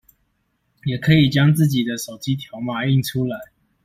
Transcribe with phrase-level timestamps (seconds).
[0.83, 3.37] 也可以將自己的手機條碼印出來